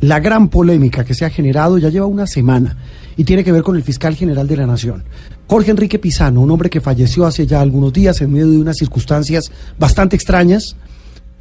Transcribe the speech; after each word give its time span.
la 0.00 0.18
gran 0.20 0.48
polémica 0.48 1.04
que 1.04 1.14
se 1.14 1.24
ha 1.24 1.30
generado, 1.30 1.78
ya 1.78 1.90
lleva 1.90 2.06
una 2.06 2.26
semana, 2.26 2.76
y 3.16 3.24
tiene 3.24 3.44
que 3.44 3.52
ver 3.52 3.62
con 3.62 3.76
el 3.76 3.82
fiscal 3.82 4.14
general 4.14 4.46
de 4.46 4.56
la 4.56 4.66
Nación. 4.66 5.04
Jorge 5.46 5.70
Enrique 5.70 5.98
Pizano, 5.98 6.40
un 6.40 6.50
hombre 6.50 6.70
que 6.70 6.80
falleció 6.80 7.26
hace 7.26 7.46
ya 7.46 7.60
algunos 7.60 7.92
días 7.92 8.20
en 8.20 8.32
medio 8.32 8.50
de 8.50 8.58
unas 8.58 8.76
circunstancias 8.76 9.50
bastante 9.78 10.16
extrañas. 10.16 10.76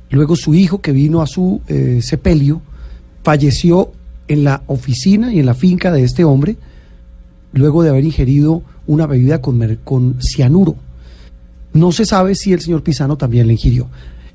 Luego 0.09 0.35
su 0.35 0.55
hijo, 0.55 0.81
que 0.81 0.91
vino 0.91 1.21
a 1.21 1.27
su 1.27 1.61
eh, 1.67 1.99
sepelio, 2.01 2.61
falleció 3.23 3.91
en 4.27 4.43
la 4.43 4.63
oficina 4.67 5.33
y 5.33 5.39
en 5.39 5.45
la 5.45 5.53
finca 5.53 5.91
de 5.91 6.03
este 6.03 6.23
hombre, 6.23 6.57
luego 7.53 7.83
de 7.83 7.89
haber 7.89 8.03
ingerido 8.03 8.63
una 8.87 9.05
bebida 9.05 9.41
con, 9.41 9.77
con 9.83 10.17
cianuro. 10.21 10.75
No 11.73 11.91
se 11.91 12.05
sabe 12.05 12.35
si 12.35 12.51
el 12.51 12.61
señor 12.61 12.83
Pisano 12.83 13.15
también 13.15 13.47
le 13.47 13.53
ingirió. 13.53 13.87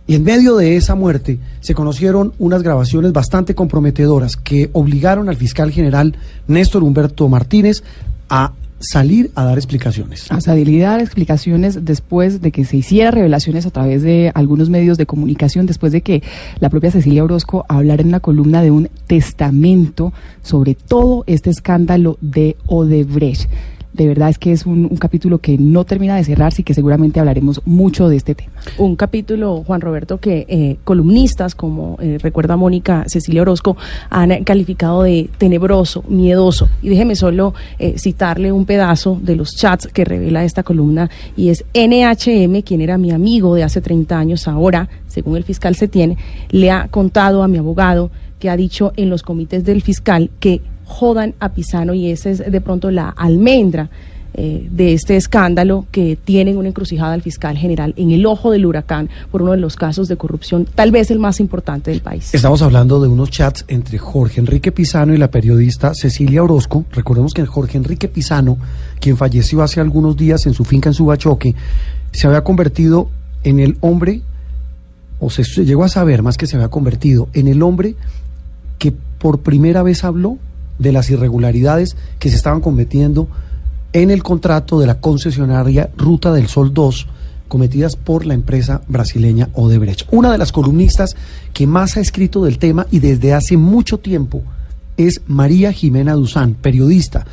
Y 0.06 0.14
en 0.14 0.24
medio 0.24 0.56
de 0.56 0.76
esa 0.76 0.94
muerte 0.94 1.38
se 1.60 1.74
conocieron 1.74 2.34
unas 2.38 2.62
grabaciones 2.62 3.12
bastante 3.12 3.54
comprometedoras 3.54 4.36
que 4.36 4.68
obligaron 4.72 5.28
al 5.28 5.36
fiscal 5.36 5.70
general 5.70 6.14
Néstor 6.46 6.84
Humberto 6.84 7.28
Martínez 7.28 7.82
a 8.28 8.52
salir 8.80 9.30
a 9.34 9.44
dar 9.44 9.56
explicaciones. 9.56 10.30
a 10.30 10.40
salir 10.40 10.84
a 10.84 10.90
dar 10.90 11.00
explicaciones 11.00 11.84
después 11.84 12.42
de 12.42 12.52
que 12.52 12.64
se 12.64 12.76
hiciera 12.76 13.10
revelaciones 13.10 13.64
a 13.64 13.70
través 13.70 14.02
de 14.02 14.30
algunos 14.34 14.68
medios 14.68 14.98
de 14.98 15.06
comunicación, 15.06 15.64
después 15.64 15.92
de 15.92 16.02
que 16.02 16.22
la 16.60 16.68
propia 16.68 16.90
Cecilia 16.90 17.24
Orozco 17.24 17.64
hablara 17.68 18.02
en 18.02 18.08
una 18.08 18.20
columna 18.20 18.62
de 18.62 18.70
un 18.70 18.90
testamento 19.06 20.12
sobre 20.42 20.74
todo 20.74 21.24
este 21.26 21.48
escándalo 21.50 22.18
de 22.20 22.56
Odebrecht. 22.66 23.48
De 23.94 24.08
verdad 24.08 24.28
es 24.28 24.38
que 24.38 24.50
es 24.50 24.66
un, 24.66 24.88
capítulo 24.96 25.38
que 25.38 25.56
no 25.56 25.84
termina 25.84 26.16
de 26.16 26.24
cerrarse 26.24 26.62
y 26.62 26.64
que 26.64 26.74
seguramente 26.74 27.20
hablaremos 27.20 27.60
mucho 27.64 28.08
de 28.08 28.16
este 28.16 28.34
tema. 28.34 28.50
un 28.78 28.96
capítulo, 28.96 29.62
Juan 29.64 29.80
Roberto, 29.80 30.18
que 30.18 30.46
eh, 30.48 30.78
columnistas, 30.82 31.54
como 31.54 31.96
eh, 32.00 32.18
recuerda 32.20 32.56
Mónica 32.56 33.04
Cecilia 33.06 33.42
Orozco, 33.42 33.76
han 34.10 34.42
calificado 34.42 35.04
de 35.04 35.30
tenebroso, 35.38 36.02
miedoso. 36.08 36.68
Y 36.82 36.88
déjeme 36.88 37.14
solo 37.14 37.54
eh, 37.78 37.94
citarle 37.96 38.50
un 38.50 38.66
pedazo 38.66 39.16
de 39.22 39.36
los 39.36 39.50
chats 39.54 39.86
que 39.86 40.04
revela 40.04 40.44
esta 40.44 40.64
columna, 40.64 41.08
y 41.36 41.50
es 41.50 41.64
NHM, 41.72 42.62
quien 42.62 42.80
era 42.80 42.98
mi 42.98 43.12
amigo 43.12 43.54
de 43.54 43.62
hace 43.62 43.80
30 43.80 44.18
años, 44.18 44.48
ahora, 44.48 44.88
según 45.06 45.36
el 45.36 45.44
fiscal 45.44 45.76
se 45.76 45.86
tiene, 45.86 46.16
le 46.50 46.72
ha 46.72 46.88
contado 46.88 47.44
a 47.44 47.48
mi 47.48 47.58
abogado 47.58 48.10
que 48.40 48.50
ha 48.50 48.56
dicho 48.56 48.92
en 48.96 49.08
los 49.08 49.22
comités 49.22 49.64
del 49.64 49.82
fiscal 49.82 50.30
que 50.40 50.60
jodan 50.84 51.34
a 51.40 51.50
Pisano 51.50 51.94
y 51.94 52.10
esa 52.10 52.30
es 52.30 52.50
de 52.50 52.60
pronto 52.60 52.90
la 52.90 53.08
almendra 53.08 53.90
eh, 54.36 54.66
de 54.68 54.94
este 54.94 55.16
escándalo 55.16 55.86
que 55.92 56.16
tienen 56.16 56.56
una 56.56 56.66
encrucijada 56.66 57.12
al 57.12 57.22
fiscal 57.22 57.56
general 57.56 57.94
en 57.96 58.10
el 58.10 58.26
ojo 58.26 58.50
del 58.50 58.66
huracán 58.66 59.08
por 59.30 59.42
uno 59.42 59.52
de 59.52 59.58
los 59.58 59.76
casos 59.76 60.08
de 60.08 60.16
corrupción, 60.16 60.66
tal 60.74 60.90
vez 60.90 61.12
el 61.12 61.20
más 61.20 61.38
importante 61.38 61.92
del 61.92 62.00
país. 62.00 62.34
Estamos 62.34 62.60
hablando 62.60 63.00
de 63.00 63.06
unos 63.06 63.30
chats 63.30 63.64
entre 63.68 63.96
Jorge 63.96 64.40
Enrique 64.40 64.72
Pisano 64.72 65.14
y 65.14 65.18
la 65.18 65.30
periodista 65.30 65.94
Cecilia 65.94 66.42
Orozco. 66.42 66.84
Recordemos 66.90 67.32
que 67.32 67.46
Jorge 67.46 67.78
Enrique 67.78 68.08
Pisano, 68.08 68.58
quien 68.98 69.16
falleció 69.16 69.62
hace 69.62 69.80
algunos 69.80 70.16
días 70.16 70.46
en 70.46 70.54
su 70.54 70.64
finca 70.64 70.88
en 70.88 70.94
Subachoque, 70.94 71.54
se 72.10 72.26
había 72.26 72.42
convertido 72.42 73.10
en 73.44 73.60
el 73.60 73.76
hombre, 73.82 74.22
o 75.20 75.30
se 75.30 75.44
se 75.44 75.64
llegó 75.64 75.84
a 75.84 75.88
saber 75.88 76.24
más 76.24 76.36
que 76.36 76.48
se 76.48 76.56
había 76.56 76.70
convertido, 76.70 77.28
en 77.34 77.46
el 77.46 77.62
hombre 77.62 77.94
que 78.78 78.90
por 78.90 79.38
primera 79.42 79.84
vez 79.84 80.02
habló 80.02 80.38
de 80.78 80.92
las 80.92 81.10
irregularidades 81.10 81.96
que 82.18 82.30
se 82.30 82.36
estaban 82.36 82.60
cometiendo 82.60 83.28
en 83.92 84.10
el 84.10 84.22
contrato 84.22 84.80
de 84.80 84.86
la 84.86 85.00
concesionaria 85.00 85.90
Ruta 85.96 86.32
del 86.32 86.48
Sol 86.48 86.74
2 86.74 87.08
cometidas 87.48 87.94
por 87.94 88.26
la 88.26 88.34
empresa 88.34 88.82
brasileña 88.88 89.48
Odebrecht. 89.54 90.08
Una 90.10 90.32
de 90.32 90.38
las 90.38 90.50
columnistas 90.50 91.16
que 91.52 91.66
más 91.66 91.96
ha 91.96 92.00
escrito 92.00 92.44
del 92.44 92.58
tema 92.58 92.86
y 92.90 92.98
desde 92.98 93.32
hace 93.32 93.56
mucho 93.56 93.98
tiempo 93.98 94.42
es 94.96 95.22
María 95.26 95.72
Jimena 95.72 96.14
Duzán, 96.14 96.54
periodista, 96.54 97.24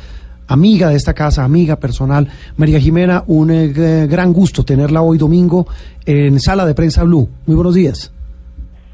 amiga 0.46 0.90
de 0.90 0.96
esta 0.96 1.14
casa, 1.14 1.44
amiga 1.44 1.76
personal. 1.76 2.28
María 2.56 2.78
Jimena, 2.78 3.24
un 3.26 3.50
eh, 3.50 4.06
gran 4.08 4.32
gusto 4.32 4.64
tenerla 4.64 5.02
hoy 5.02 5.18
domingo 5.18 5.66
en 6.04 6.38
Sala 6.38 6.66
de 6.66 6.74
Prensa 6.74 7.02
Blue. 7.04 7.28
Muy 7.46 7.56
buenos 7.56 7.74
días. 7.74 8.12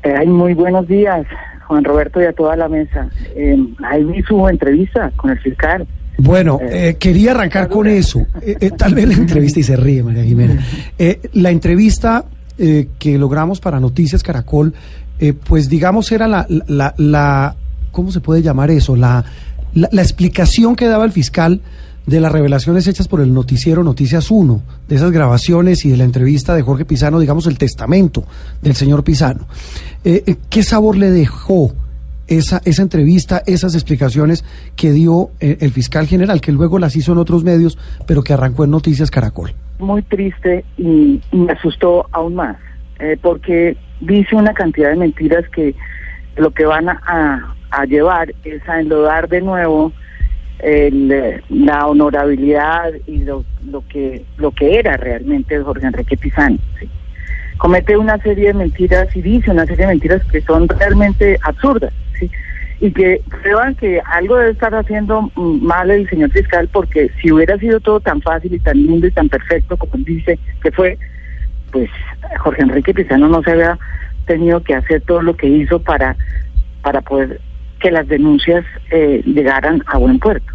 Eh, 0.03 0.27
muy 0.27 0.55
buenos 0.55 0.87
días, 0.87 1.27
Juan 1.69 1.85
Roberto 1.85 2.21
y 2.21 2.25
a 2.25 2.33
toda 2.33 2.57
la 2.57 2.69
mesa. 2.69 3.09
Eh, 3.37 3.57
ahí 3.85 4.03
vi 4.05 4.23
su 4.23 4.49
entrevista 4.49 5.13
con 5.17 5.31
el 5.31 5.39
fiscal. 5.39 5.87
Bueno, 6.17 6.59
eh, 6.61 6.97
quería 6.99 7.31
arrancar 7.31 7.69
con 7.69 7.87
eso. 7.87 8.27
Eh, 8.43 8.57
eh, 8.61 8.71
tal 8.77 8.95
vez 8.95 9.07
la 9.07 9.15
entrevista, 9.15 9.61
y 9.61 9.63
se 9.63 9.77
ríe 9.77 10.03
María 10.03 10.25
Jimena. 10.25 10.61
Eh, 10.99 11.21
la 11.35 11.51
entrevista 11.51 12.25
eh, 12.59 12.89
que 12.99 13.17
logramos 13.19 13.61
para 13.61 13.79
Noticias 13.79 14.25
Caracol, 14.25 14.75
eh, 15.21 15.33
pues 15.33 15.69
digamos 15.69 16.11
era 16.11 16.27
la, 16.27 16.45
la, 16.67 16.93
la- 16.97 17.55
¿cómo 17.93 18.11
se 18.11 18.21
puede 18.21 18.43
llamar 18.43 18.71
eso? 18.73 18.97
La, 18.97 19.25
la, 19.75 19.89
la 19.93 20.03
explicación 20.03 20.75
que 20.75 20.87
daba 20.87 21.05
el 21.05 21.13
fiscal 21.13 21.61
de 22.09 22.21
las 22.21 22.33
revelaciones 22.33 22.87
hechas 22.87 23.07
por 23.07 23.21
el 23.21 23.35
noticiero 23.35 23.85
Noticias 23.85 24.31
1, 24.31 24.63
de 24.89 24.97
esas 24.97 25.11
grabaciones 25.11 25.85
y 25.85 25.91
de 25.91 25.99
la 25.99 26.05
entrevista 26.05 26.55
de 26.55 26.63
Jorge 26.63 26.87
Pisano, 26.87 27.21
digamos 27.21 27.47
el 27.47 27.59
testamento 27.59 28.25
del 28.63 28.75
señor 28.75 29.05
Pisano. 29.05 29.47
Eh, 30.05 30.25
eh, 30.27 30.37
¿Qué 30.49 30.63
sabor 30.63 30.97
le 30.97 31.11
dejó 31.11 31.73
esa, 32.27 32.63
esa 32.65 32.83
entrevista, 32.83 33.43
esas 33.47 33.75
explicaciones 33.75 34.43
que 34.75 34.93
dio 34.93 35.31
eh, 35.41 35.59
el 35.61 35.71
fiscal 35.71 36.07
general, 36.07 36.41
que 36.41 36.51
luego 36.53 36.79
las 36.79 36.97
hizo 36.97 37.13
en 37.13 37.19
otros 37.19 37.45
medios, 37.45 37.77
pero 38.07 38.23
que 38.23 38.33
arrancó 38.33 38.65
en 38.65 38.71
Noticias 38.71 39.11
Caracol. 39.11 39.53
Muy 39.79 40.03
triste 40.03 40.65
y, 40.79 41.21
me 41.33 41.53
asustó 41.53 42.07
aún 42.13 42.35
más, 42.37 42.57
eh, 43.01 43.19
porque 43.21 43.77
dice 44.01 44.35
una 44.35 44.55
cantidad 44.55 44.89
de 44.91 44.97
mentiras 44.97 45.45
que 45.55 45.75
lo 46.37 46.51
que 46.53 46.65
van 46.65 46.89
a- 46.89 47.55
a 47.71 47.85
llevar 47.85 48.35
es 48.45 48.67
a 48.67 48.81
enlodar 48.81 49.29
de 49.29 49.43
nuevo 49.43 49.93
el, 50.61 51.43
la 51.49 51.87
honorabilidad 51.87 52.93
y 53.07 53.19
lo, 53.19 53.45
lo 53.71 53.87
que 53.87 54.25
lo 54.37 54.51
que 54.51 54.79
era 54.79 54.97
realmente 54.97 55.61
Jorge 55.61 55.87
Enrique 55.87 56.17
Pizano. 56.17 56.59
Comete 57.59 57.97
una 57.97 58.19
serie 58.19 58.49
de 58.49 58.55
mentiras 58.55 59.15
y 59.17 59.23
dice 59.23 59.51
una 59.51 59.67
serie 59.67 59.87
de 59.87 59.93
mentiras 59.93 60.23
que 60.31 60.41
son 60.43 60.69
realmente 60.69 61.39
absurdas. 61.43 61.93
y 62.81 62.93
que 62.93 63.21
prueban 63.43 63.75
que 63.75 64.01
algo 64.07 64.37
debe 64.37 64.53
estar 64.53 64.73
haciendo 64.73 65.33
mal 65.35 65.91
el 65.91 66.09
señor 66.09 66.31
fiscal 66.31 66.69
porque 66.73 67.11
si 67.21 67.33
hubiera 67.33 67.59
sido 67.59 67.81
todo 67.81 67.99
tan 67.99 68.23
fácil 68.23 68.55
y 68.55 68.61
tan 68.61 68.77
lindo 68.77 69.09
y 69.09 69.11
tan 69.11 69.29
perfecto 69.29 69.77
como 69.77 69.93
dice 70.05 70.39
que 70.63 70.71
fue, 70.71 70.97
pues 71.73 71.91
Jorge 72.39 72.63
Enrique 72.63 72.95
Pizano 72.95 73.29
no 73.29 73.43
se 73.43 73.51
había 73.51 73.79
tenido 74.27 74.63
que 74.63 74.75
hacer 74.75 75.01
todo 75.03 75.23
lo 75.23 75.37
que 75.37 75.49
hizo 75.49 75.81
para, 75.81 76.17
para 76.83 77.01
poder 77.01 77.41
que 77.79 77.91
las 77.91 78.07
denuncias 78.09 78.65
eh, 78.91 79.23
llegaran 79.25 79.83
a 79.87 79.99
buen 79.99 80.19
puerto. 80.19 80.53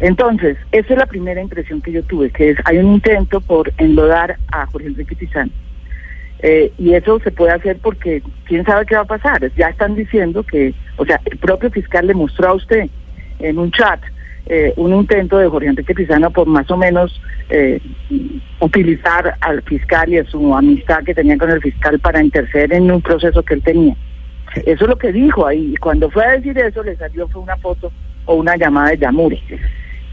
Entonces, 0.00 0.56
esa 0.72 0.92
es 0.92 0.98
la 0.98 1.06
primera 1.06 1.40
impresión 1.40 1.80
que 1.80 1.92
yo 1.92 2.02
tuve, 2.02 2.30
que 2.30 2.50
es 2.50 2.58
hay 2.64 2.78
un 2.78 2.94
intento 2.94 3.40
por 3.40 3.72
enlodar 3.78 4.36
a 4.50 4.66
Jorge 4.66 4.88
Enrique 4.88 5.16
Pizano. 5.16 5.50
Eh, 6.40 6.72
y 6.76 6.94
eso 6.94 7.20
se 7.20 7.30
puede 7.30 7.52
hacer 7.52 7.78
porque 7.80 8.20
quién 8.44 8.64
sabe 8.64 8.84
qué 8.84 8.96
va 8.96 9.02
a 9.02 9.06
pasar. 9.06 9.50
Ya 9.54 9.68
están 9.68 9.94
diciendo 9.94 10.42
que, 10.42 10.74
o 10.96 11.06
sea, 11.06 11.20
el 11.24 11.38
propio 11.38 11.70
fiscal 11.70 12.06
le 12.06 12.14
mostró 12.14 12.48
a 12.48 12.54
usted 12.54 12.90
en 13.38 13.58
un 13.58 13.70
chat 13.70 14.00
eh, 14.46 14.72
un 14.76 14.92
intento 14.92 15.38
de 15.38 15.46
Jorge 15.48 15.68
Enrique 15.68 15.94
Pizano 15.94 16.30
por 16.30 16.48
más 16.48 16.68
o 16.68 16.76
menos 16.76 17.20
eh, 17.48 17.80
utilizar 18.60 19.36
al 19.40 19.62
fiscal 19.62 20.12
y 20.12 20.18
a 20.18 20.24
su 20.24 20.54
amistad 20.54 21.04
que 21.04 21.14
tenía 21.14 21.38
con 21.38 21.50
el 21.50 21.60
fiscal 21.60 21.98
para 22.00 22.22
interceder 22.22 22.72
en 22.72 22.90
un 22.90 23.00
proceso 23.00 23.42
que 23.44 23.54
él 23.54 23.62
tenía. 23.62 23.96
Eso 24.66 24.84
es 24.84 24.88
lo 24.90 24.96
que 24.98 25.12
dijo 25.12 25.46
ahí. 25.46 25.72
Y 25.72 25.76
cuando 25.76 26.10
fue 26.10 26.24
a 26.24 26.32
decir 26.32 26.56
eso, 26.58 26.82
le 26.82 26.96
salió 26.96 27.26
fue 27.28 27.42
una 27.42 27.56
foto 27.56 27.90
o 28.26 28.34
una 28.34 28.56
llamada 28.56 28.90
de 28.90 28.98
Yamure. 28.98 29.40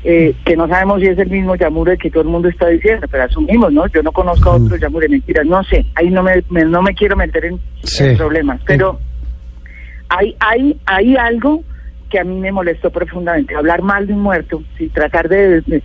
Eh, 0.03 0.33
que 0.45 0.55
no 0.55 0.65
sabemos 0.69 1.01
si 1.01 1.07
es 1.07 1.17
el 1.19 1.29
mismo 1.29 1.55
Yamure 1.57 1.97
que 1.97 2.09
todo 2.09 2.23
el 2.23 2.29
mundo 2.29 2.47
está 2.47 2.67
diciendo, 2.69 3.05
pero 3.11 3.23
asumimos, 3.23 3.73
¿no? 3.73 3.85
Yo 3.87 4.01
no 4.01 4.13
conozco 4.13 4.51
a 4.51 4.55
otro 4.55 4.77
Yamure, 4.77 5.09
mentiras, 5.09 5.45
no 5.45 5.61
sé, 5.65 5.85
ahí 5.95 6.09
no 6.09 6.23
me, 6.23 6.41
me- 6.49 6.63
no 6.63 6.81
me 6.81 6.93
quiero 6.95 7.17
meter 7.17 7.43
en, 7.45 7.59
Sí. 7.83 8.05
en 8.05 8.17
problemas, 8.17 8.61
pero 8.65 8.97
hay, 10.07 10.35
hay, 10.39 10.79
hay 10.85 11.17
algo 11.17 11.63
que 12.09 12.17
a 12.19 12.23
mí 12.23 12.39
me 12.39 12.51
molestó 12.51 12.89
profundamente, 12.91 13.55
hablar 13.55 13.81
mal 13.81 14.07
de 14.07 14.13
un 14.13 14.21
muerto, 14.21 14.63
si 14.77 14.87
tratar 14.87 15.27
de, 15.29 15.61
de, 15.61 15.83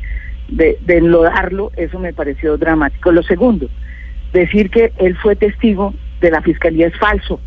de, 0.48 0.78
de 0.80 0.96
enlodarlo, 0.96 1.72
eso 1.76 1.98
me 1.98 2.12
pareció 2.14 2.56
dramático. 2.56 3.10
Lo 3.12 3.22
segundo, 3.24 3.68
decir 4.32 4.70
que 4.70 4.92
él 4.98 5.16
fue 5.16 5.34
testigo 5.36 5.92
de 6.20 6.30
la 6.30 6.40
fiscalía 6.40 6.86
es 6.86 6.96
falso. 6.98 7.40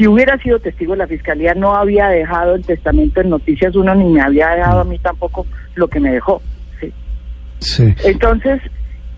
Si 0.00 0.06
hubiera 0.06 0.38
sido 0.38 0.58
testigo, 0.58 0.96
la 0.96 1.06
fiscalía 1.06 1.52
no 1.52 1.76
había 1.76 2.08
dejado 2.08 2.54
el 2.54 2.64
testamento 2.64 3.20
en 3.20 3.28
Noticias 3.28 3.76
Uno 3.76 3.94
ni 3.94 4.06
me 4.06 4.22
había 4.22 4.48
dejado 4.48 4.80
a 4.80 4.84
mí 4.84 4.98
tampoco 4.98 5.46
lo 5.74 5.88
que 5.88 6.00
me 6.00 6.10
dejó. 6.10 6.40
¿sí? 6.80 6.90
Sí. 7.58 7.94
Entonces, 8.04 8.62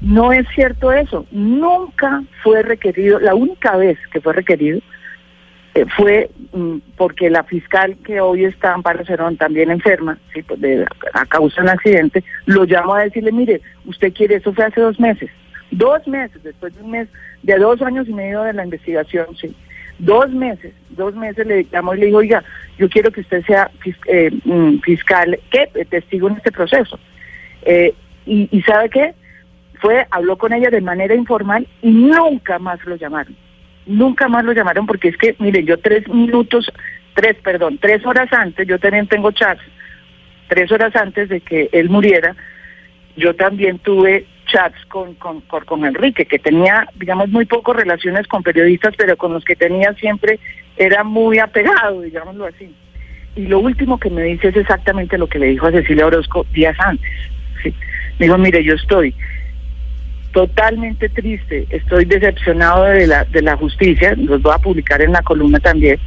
no 0.01 0.33
es 0.33 0.45
cierto 0.53 0.91
eso. 0.93 1.25
Nunca 1.31 2.25
fue 2.43 2.63
requerido, 2.63 3.21
la 3.21 3.37
única 3.37 3.77
vez 3.77 3.97
que 4.13 4.21
fue 4.21 4.33
requerido 4.33 4.81
eh, 5.77 5.87
fue 5.97 6.33
mm, 6.53 6.79
porque 6.97 7.31
la 7.31 7.45
fiscal 7.45 7.97
que 8.05 8.21
hoy 8.21 8.45
está 8.47 8.75
Amparo 8.75 9.05
Cerón 9.05 9.37
también 9.37 9.71
enferma, 9.71 10.19
sí, 10.35 10.43
pues, 10.43 10.61
de- 10.61 10.85
a 11.15 11.27
causa 11.27 11.61
de 11.61 11.63
un 11.63 11.69
accidente, 11.69 12.25
lo 12.47 12.65
llamó 12.65 12.97
a 12.97 13.05
decirle, 13.05 13.31
mire, 13.31 13.61
usted 13.87 14.13
quiere, 14.13 14.35
eso 14.35 14.53
fue 14.53 14.65
hace 14.65 14.81
dos 14.81 14.99
meses, 14.99 15.31
dos 15.71 16.05
meses, 16.09 16.43
después 16.43 16.75
de 16.75 16.83
un 16.83 16.91
mes, 16.91 17.09
de 17.45 17.57
dos 17.57 17.81
años 17.83 18.09
y 18.09 18.13
medio 18.13 18.43
de 18.43 18.53
la 18.53 18.65
investigación, 18.65 19.27
sí, 19.41 19.55
dos 19.99 20.31
meses, 20.31 20.73
dos 20.91 21.15
meses 21.15 21.47
le 21.47 21.65
llamó 21.65 21.95
y 21.95 22.01
le 22.01 22.07
dijo, 22.07 22.19
oiga, 22.19 22.43
yo 22.79 22.89
quiero 22.89 23.11
que 23.11 23.21
usted 23.21 23.45
sea 23.45 23.71
eh, 24.07 24.31
mm, 24.45 24.79
fiscal, 24.81 25.39
¿qué? 25.51 25.69
Eh, 25.75 25.85
Testigo 25.85 26.29
en 26.29 26.37
este 26.37 26.53
proceso. 26.53 26.99
Eh, 27.63 27.95
y, 28.27 28.63
¿sabe 28.63 28.89
qué? 28.89 29.15
Fue, 29.81 30.07
habló 30.11 30.39
con 30.39 30.53
ella 30.53 30.71
de 30.71 30.81
manera 30.81 31.15
informal 31.15 31.67
y 31.83 31.91
nunca 31.91 32.59
más 32.59 32.85
lo 32.85 32.97
llamaron. 32.97 33.37
Nunca 33.85 34.29
más 34.29 34.45
lo 34.45 34.53
llamaron 34.53 34.87
porque 34.87 35.09
es 35.09 35.17
que, 35.17 35.35
miren, 35.41 35.67
yo 35.67 35.79
tres 35.79 36.07
minutos, 36.09 36.71
tres, 37.15 37.37
perdón, 37.43 37.79
tres 37.79 38.05
horas 38.07 38.33
antes, 38.33 38.67
yo 38.67 38.79
también 38.79 39.09
tengo 39.09 39.33
chats, 39.33 39.63
tres 40.49 40.71
horas 40.71 40.95
antes 40.95 41.29
de 41.29 41.41
que 41.41 41.69
él 41.73 41.91
muriera, 41.91 42.37
yo 43.17 43.35
también 43.35 43.79
tuve 43.81 44.27
chats 44.53 44.77
con, 44.87 45.15
con, 45.15 45.41
con, 45.41 45.85
Enrique, 45.85 46.27
que 46.27 46.39
tenía, 46.39 46.87
digamos, 46.97 47.29
muy 47.31 47.47
pocas 47.47 47.77
relaciones 47.77 48.27
con 48.29 48.43
periodistas, 48.43 48.95
pero 48.97 49.17
con 49.17 49.33
los 49.33 49.45
que 49.45 49.57
tenía 49.57 49.93
siempre 49.95 50.39
era 50.77 51.03
muy 51.03 51.39
apegado, 51.39 52.03
digámoslo 52.03 52.47
así. 52.47 52.73
Y 53.35 53.47
lo 53.47 53.61
último 53.61 53.99
que 53.99 54.11
me 54.11 54.23
dice 54.23 54.49
es 54.49 54.57
exactamente 54.57 55.17
lo 55.17 55.27
que 55.27 55.39
le 55.39 55.47
dijo 55.47 55.67
a 55.67 55.73
Cecilia 55.73 56.07
Orozco 56.07 56.45
días 56.53 56.77
antes. 56.79 57.11
Me 58.19 58.27
dijo, 58.27 58.37
mire, 58.37 58.63
yo 58.63 58.75
estoy 58.75 59.15
totalmente 60.33 61.09
triste, 61.09 61.67
estoy 61.71 62.05
decepcionado 62.05 62.85
de 62.85 63.07
la, 63.07 63.25
de 63.25 63.43
la 63.43 63.57
justicia, 63.57 64.15
los 64.17 64.41
voy 64.43 64.53
a 64.55 64.59
publicar 64.59 65.01
en 65.03 65.13
la 65.13 65.23
columna 65.23 65.61
también, 65.61 65.99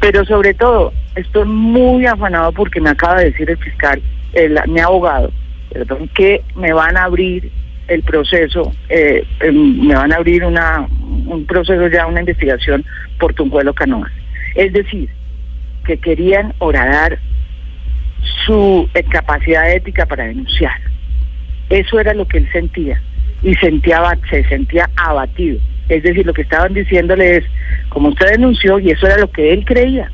pero 0.00 0.24
sobre 0.24 0.54
todo 0.54 0.92
estoy 1.14 1.44
muy 1.46 2.06
afanado 2.06 2.52
porque 2.52 2.80
me 2.80 2.90
acaba 2.90 3.18
de 3.18 3.30
decir 3.30 3.50
el 3.50 3.58
fiscal, 3.58 4.02
el, 4.32 4.58
mi 4.66 4.80
abogado, 4.80 5.30
perdón, 5.72 6.08
que 6.14 6.42
me 6.56 6.72
van 6.72 6.96
a 6.96 7.04
abrir 7.04 7.50
el 7.90 8.02
proceso, 8.04 8.72
eh, 8.88 9.24
em, 9.40 9.86
me 9.86 9.94
van 9.94 10.12
a 10.12 10.16
abrir 10.16 10.44
una, 10.44 10.86
un 11.26 11.44
proceso 11.44 11.88
ya, 11.88 12.06
una 12.06 12.20
investigación 12.20 12.84
por 13.18 13.34
Tunjuelo 13.34 13.74
Canoas. 13.74 14.12
Es 14.54 14.72
decir, 14.72 15.08
que 15.84 15.98
querían 15.98 16.54
horadar 16.58 17.18
su 18.46 18.88
eh, 18.94 19.02
capacidad 19.02 19.70
ética 19.72 20.06
para 20.06 20.24
denunciar. 20.24 20.80
Eso 21.68 21.98
era 21.98 22.14
lo 22.14 22.26
que 22.28 22.38
él 22.38 22.48
sentía 22.52 23.02
y 23.42 23.54
sentía, 23.56 24.00
se 24.30 24.44
sentía 24.44 24.88
abatido. 24.96 25.58
Es 25.88 26.04
decir, 26.04 26.24
lo 26.24 26.32
que 26.32 26.42
estaban 26.42 26.72
diciéndole 26.72 27.38
es, 27.38 27.44
como 27.88 28.10
usted 28.10 28.30
denunció, 28.30 28.78
y 28.78 28.90
eso 28.90 29.06
era 29.06 29.18
lo 29.18 29.32
que 29.32 29.52
él 29.52 29.64
creía. 29.64 30.12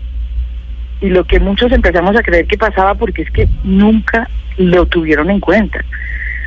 Y 1.02 1.10
lo 1.10 1.24
que 1.24 1.40
muchos 1.40 1.70
empezamos 1.72 2.16
a 2.16 2.22
creer 2.22 2.46
que 2.46 2.56
pasaba 2.56 2.94
porque 2.94 3.22
es 3.22 3.30
que 3.30 3.46
nunca 3.64 4.30
lo 4.56 4.86
tuvieron 4.86 5.28
en 5.28 5.40
cuenta. 5.40 5.84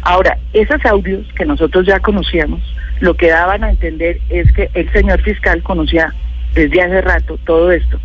Ahora, 0.02 0.38
esos 0.54 0.84
audios 0.86 1.26
que 1.36 1.46
nosotros 1.46 1.86
ya 1.86 2.00
conocíamos, 2.00 2.62
lo 3.02 3.14
que 3.16 3.30
daban 3.30 3.64
a 3.64 3.70
entender 3.72 4.20
es 4.30 4.52
que 4.54 4.70
el 4.74 4.92
señor 4.92 5.22
fiscal 5.22 5.62
conocía 5.64 6.14
desde 6.54 6.82
hace 6.82 7.02
rato 7.02 7.38
todo 7.46 7.72
esto. 7.72 8.00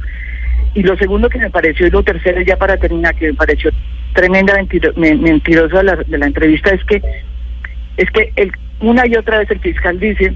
Y 0.75 0.83
lo 0.83 0.97
segundo 0.97 1.29
que 1.29 1.39
me 1.39 1.51
pareció, 1.51 1.87
y 1.87 1.91
lo 1.91 2.03
tercero 2.03 2.41
ya 2.43 2.57
para 2.57 2.77
terminar, 2.77 3.15
que 3.15 3.29
me 3.29 3.35
pareció 3.35 3.71
tremenda 4.13 4.55
mentiro- 4.55 4.93
me- 4.97 5.15
mentiroso 5.15 5.77
de 5.79 5.85
la, 5.85 5.97
de 5.97 6.19
la 6.19 6.27
entrevista, 6.27 6.71
es 6.71 6.85
que 6.85 7.03
es 7.97 8.11
que 8.11 8.33
el, 8.37 8.51
una 8.81 9.07
y 9.07 9.15
otra 9.15 9.39
vez 9.39 9.51
el 9.53 9.61
fiscal 9.61 10.01
dice 10.01 10.35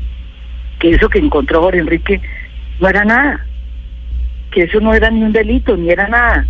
que 0.79 0.91
eso 0.91 1.09
que 1.09 1.19
encontró 1.19 1.61
Jorge 1.63 1.81
Enrique 1.81 2.21
no 2.81 2.89
era 2.89 3.05
nada, 3.05 3.45
que 4.53 4.63
eso 4.63 4.81
no 4.81 4.95
era 4.95 5.11
ni 5.11 5.23
un 5.25 5.33
delito, 5.33 5.77
ni 5.77 5.91
era 5.91 6.07
nada. 6.09 6.47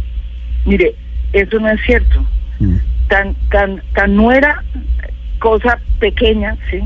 Mire, 0.67 0.95
eso 1.33 1.59
no 1.59 1.69
es 1.71 1.81
cierto. 1.87 2.27
Mm. 2.61 2.77
Tan, 3.09 3.35
tan, 3.51 3.83
tan 3.95 4.17
no 4.17 4.33
era 4.33 4.63
cosa 5.39 5.79
pequeña, 5.99 6.57
¿sí? 6.71 6.81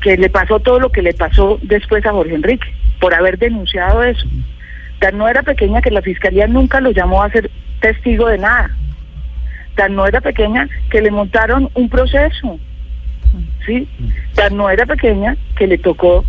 Que 0.00 0.16
le 0.16 0.30
pasó 0.30 0.60
todo 0.60 0.78
lo 0.78 0.90
que 0.90 1.02
le 1.02 1.14
pasó 1.14 1.58
después 1.62 2.04
a 2.06 2.12
Jorge 2.12 2.34
Enrique, 2.34 2.66
por 3.00 3.14
haber 3.14 3.38
denunciado 3.38 4.02
eso. 4.02 4.26
Tan 5.00 5.18
no 5.18 5.28
era 5.28 5.42
pequeña 5.42 5.82
que 5.82 5.90
la 5.90 6.02
fiscalía 6.02 6.46
nunca 6.46 6.80
lo 6.80 6.90
llamó 6.90 7.22
a 7.22 7.30
ser 7.30 7.50
testigo 7.80 8.28
de 8.28 8.38
nada. 8.38 8.70
Tan 9.74 9.94
no 9.96 10.06
era 10.06 10.20
pequeña 10.20 10.68
que 10.90 11.02
le 11.02 11.10
montaron 11.10 11.68
un 11.74 11.88
proceso. 11.88 12.58
¿sí? 13.66 13.88
Tan 14.34 14.56
no 14.56 14.70
era 14.70 14.86
pequeña 14.86 15.36
que 15.56 15.66
le 15.66 15.78
tocó, 15.78 16.24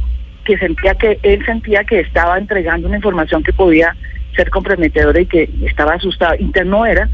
que 0.45 0.57
sentía 0.57 0.95
que 0.95 1.19
él 1.23 1.45
sentía 1.45 1.83
que 1.83 1.99
estaba 1.99 2.37
entregando 2.37 2.87
una 2.87 2.97
información 2.97 3.43
que 3.43 3.53
podía 3.53 3.95
ser 4.35 4.49
comprometedora 4.49 5.19
y 5.19 5.25
que 5.25 5.49
estaba 5.65 5.93
asustado. 5.93 6.35
Y 6.39 6.45
tan 6.51 6.69
no 6.69 6.85
era, 6.85 7.09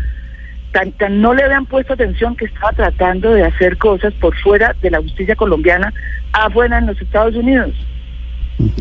tan, 0.71 0.91
tan 0.93 1.21
no 1.21 1.33
le 1.33 1.43
habían 1.43 1.65
puesto 1.65 1.93
atención 1.93 2.35
que 2.35 2.45
estaba 2.45 2.71
tratando 2.73 3.31
de 3.31 3.43
hacer 3.43 3.77
cosas 3.77 4.13
por 4.15 4.35
fuera 4.41 4.75
de 4.81 4.91
la 4.91 5.01
justicia 5.01 5.35
colombiana, 5.35 5.93
afuera 6.33 6.77
en 6.79 6.87
los 6.87 7.01
Estados 7.01 7.35
Unidos. 7.35 7.71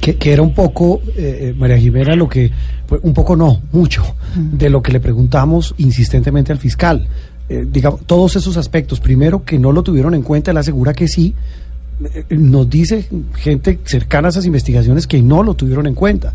Que, 0.00 0.16
que 0.16 0.32
era 0.32 0.42
un 0.42 0.54
poco, 0.54 1.00
eh, 1.16 1.38
eh, 1.40 1.54
María 1.56 1.78
Jimena, 1.78 2.14
lo 2.14 2.28
que, 2.28 2.50
pues, 2.87 3.00
un 3.02 3.14
poco 3.14 3.37
no, 3.37 3.62
mucho, 3.72 4.02
de 4.34 4.69
lo 4.69 4.82
que 4.82 4.92
le 4.92 5.00
preguntamos 5.00 5.75
insistentemente 5.78 6.52
al 6.52 6.58
fiscal. 6.58 7.06
Eh, 7.48 7.64
digamos, 7.66 8.06
todos 8.06 8.37
esos 8.37 8.56
aspectos, 8.56 9.00
primero 9.00 9.44
que 9.44 9.58
no 9.58 9.72
lo 9.72 9.82
tuvieron 9.82 10.14
en 10.14 10.22
cuenta, 10.22 10.50
él 10.50 10.56
asegura 10.58 10.92
que 10.92 11.08
sí, 11.08 11.34
nos 12.31 12.70
dice 12.70 13.06
gente 13.37 13.79
cercana 13.85 14.29
a 14.29 14.31
esas 14.31 14.47
investigaciones 14.47 15.06
que 15.06 15.23
no 15.23 15.43
lo 15.43 15.55
tuvieron 15.55 15.87
en 15.87 15.94
cuenta. 15.94 16.32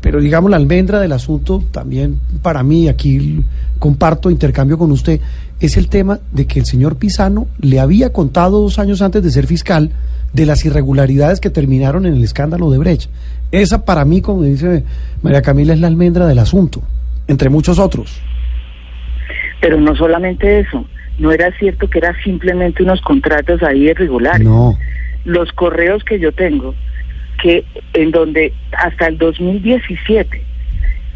Pero 0.00 0.20
digamos, 0.20 0.50
la 0.50 0.56
almendra 0.56 1.00
del 1.00 1.12
asunto 1.12 1.62
también 1.72 2.20
para 2.40 2.62
mí, 2.62 2.88
aquí 2.88 3.42
comparto, 3.78 4.30
intercambio 4.30 4.78
con 4.78 4.92
usted, 4.92 5.20
es 5.60 5.76
el 5.76 5.88
tema 5.88 6.20
de 6.32 6.46
que 6.46 6.60
el 6.60 6.66
señor 6.66 6.96
Pisano 6.96 7.48
le 7.60 7.80
había 7.80 8.12
contado 8.12 8.60
dos 8.60 8.78
años 8.78 9.02
antes 9.02 9.22
de 9.22 9.30
ser 9.30 9.46
fiscal 9.46 9.90
de 10.32 10.46
las 10.46 10.64
irregularidades 10.64 11.40
que 11.40 11.50
terminaron 11.50 12.06
en 12.06 12.14
el 12.14 12.22
escándalo 12.22 12.70
de 12.70 12.78
Brecht. 12.78 13.10
Esa 13.50 13.84
para 13.84 14.04
mí, 14.04 14.20
como 14.20 14.42
dice 14.42 14.84
María 15.22 15.42
Camila, 15.42 15.74
es 15.74 15.80
la 15.80 15.88
almendra 15.88 16.26
del 16.26 16.38
asunto, 16.38 16.82
entre 17.26 17.48
muchos 17.48 17.78
otros. 17.78 18.20
Pero 19.60 19.80
no 19.80 19.96
solamente 19.96 20.60
eso, 20.60 20.86
no 21.18 21.32
era 21.32 21.50
cierto 21.58 21.90
que 21.90 21.98
era 21.98 22.14
simplemente 22.22 22.84
unos 22.84 23.00
contratos 23.00 23.62
ahí 23.62 23.88
irregulares. 23.88 24.46
No. 24.46 24.78
Los 25.24 25.52
correos 25.52 26.04
que 26.04 26.18
yo 26.18 26.32
tengo, 26.32 26.74
que 27.42 27.64
en 27.92 28.10
donde 28.10 28.52
hasta 28.76 29.06
el 29.08 29.18
2017, 29.18 30.42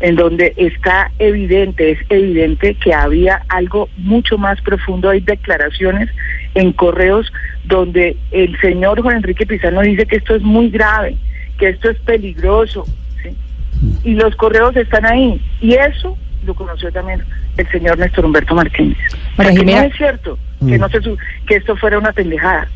en 0.00 0.16
donde 0.16 0.52
está 0.56 1.10
evidente, 1.18 1.92
es 1.92 1.98
evidente 2.08 2.74
que 2.74 2.92
había 2.92 3.42
algo 3.48 3.88
mucho 3.96 4.36
más 4.38 4.60
profundo, 4.62 5.10
hay 5.10 5.20
declaraciones 5.20 6.08
en 6.54 6.72
correos 6.72 7.32
donde 7.64 8.16
el 8.32 8.58
señor 8.60 9.00
Juan 9.00 9.16
Enrique 9.18 9.46
Pizarro 9.46 9.80
dice 9.82 10.06
que 10.06 10.16
esto 10.16 10.34
es 10.34 10.42
muy 10.42 10.70
grave, 10.70 11.16
que 11.58 11.68
esto 11.70 11.88
es 11.90 11.98
peligroso, 12.00 12.84
¿sí? 13.22 13.30
y 14.04 14.14
los 14.14 14.34
correos 14.36 14.74
están 14.76 15.06
ahí, 15.06 15.40
y 15.60 15.74
eso 15.74 16.16
lo 16.44 16.54
conoció 16.54 16.90
también 16.90 17.22
el 17.56 17.68
señor 17.68 17.96
Néstor 17.98 18.24
Humberto 18.24 18.54
Martínez. 18.56 18.98
Porque 19.36 19.52
no 19.64 19.82
es 19.82 19.96
cierto 19.96 20.38
que 20.58 20.76
Mm. 20.76 20.80
no 20.80 20.88
se 20.88 21.00
su- 21.00 21.18
que 21.46 21.56
esto 21.56 21.76
fuera 21.76 21.98
una 21.98 22.12
pendejada. 22.12 22.66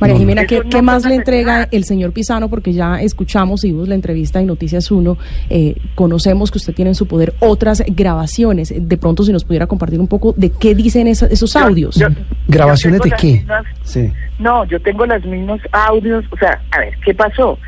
María 0.00 0.14
No, 0.14 0.18
Jimena. 0.20 0.46
¿qué, 0.46 0.54
Eso 0.56 0.64
no 0.64 0.70
qué 0.70 0.82
más 0.82 1.04
le 1.04 1.14
entrega 1.14 1.68
el 1.70 1.84
señor 1.84 2.12
Pisano? 2.12 2.48
Porque 2.48 2.72
ya 2.72 3.00
escuchamos 3.00 3.64
y 3.64 3.68
vimos 3.72 3.88
la 3.88 3.94
entrevista 3.94 4.40
en 4.40 4.46
Noticias 4.46 4.90
1. 4.90 5.16
eh, 5.50 5.74
conocemos 5.94 6.50
que 6.50 6.58
usted 6.58 6.74
tiene 6.74 6.90
en 6.90 6.94
su 6.94 7.06
poder 7.06 7.34
otras 7.40 7.82
grabaciones. 7.86 8.72
De 8.76 8.96
pronto, 8.96 9.22
si 9.24 9.32
nos 9.32 9.44
pudiera 9.44 9.66
compartir 9.66 10.00
un 10.00 10.08
poco 10.08 10.32
de 10.36 10.50
qué 10.50 10.74
dicen 10.74 11.06
esa- 11.06 11.26
esos 11.26 11.54
audios. 11.56 11.96
yo- 11.96 12.08
¿Grabaciones 12.48 13.00
yo 13.00 13.10
de 13.10 13.16
qué? 13.16 13.32
mismas- 13.32 13.66
Sí. 13.82 14.10
No, 14.38 14.64
yo 14.64 14.80
tengo 14.80 15.04
los 15.06 15.24
mismos 15.24 15.60
audios, 15.72 16.24
o 16.30 16.36
sea, 16.38 16.60
a 16.70 16.78
ver, 16.80 16.94
¿qué 17.04 17.12
pasó? 17.14 17.58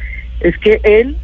Es 0.41 0.57
que 0.59 0.81
él, 0.85 1.17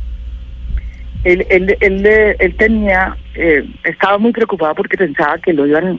él, 1.25 1.47
él, 1.51 1.77
él, 1.81 2.07
eh, 2.07 2.37
él 2.39 2.55
tenía, 2.57 3.17
eh, 3.35 3.65
estaba 3.85 4.19
muy 4.19 4.33
preocupado 4.33 4.75
porque 4.75 4.97
pensaba 4.97 5.39
que 5.39 5.53
lo 5.53 5.67
iban, 5.67 5.99